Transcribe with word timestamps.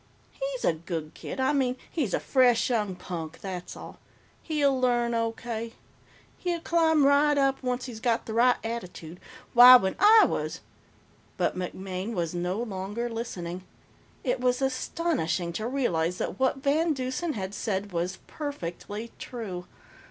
"He's 0.31 0.65
a 0.65 0.73
good 0.73 1.13
kid. 1.13 1.39
I 1.39 1.53
mean, 1.53 1.77
he's 1.91 2.15
a 2.15 2.19
fresh 2.19 2.71
young 2.71 2.95
punk, 2.95 3.39
that's 3.41 3.77
all. 3.77 3.99
He'll 4.41 4.81
learn, 4.81 5.13
O.K. 5.13 5.73
He'll 6.39 6.59
climb 6.59 7.05
right 7.05 7.37
up, 7.37 7.61
once 7.61 7.85
he's 7.85 7.99
got 7.99 8.25
the 8.25 8.33
right 8.33 8.55
attitude. 8.63 9.19
Why, 9.53 9.75
when 9.75 9.95
I 9.99 10.25
was" 10.27 10.61
But 11.37 11.55
MacMaine 11.55 12.13
was 12.13 12.33
no 12.33 12.57
longer 12.63 13.11
listening. 13.11 13.63
It 14.23 14.39
was 14.41 14.59
astonishing 14.59 15.53
to 15.53 15.67
realize 15.67 16.17
that 16.17 16.39
what 16.39 16.63
VanDeusen 16.63 17.35
had 17.35 17.53
said 17.53 17.91
was 17.91 18.17
perfectly 18.25 19.11
true. 19.19 19.67